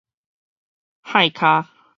[1.03, 1.67] 幌跤